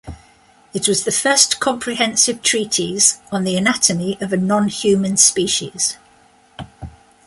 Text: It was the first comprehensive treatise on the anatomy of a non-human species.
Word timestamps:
It 0.73 0.87
was 0.87 1.03
the 1.03 1.11
first 1.11 1.59
comprehensive 1.59 2.41
treatise 2.41 3.19
on 3.31 3.43
the 3.43 3.55
anatomy 3.55 4.17
of 4.19 4.33
a 4.33 4.37
non-human 4.37 5.17
species. 5.17 5.95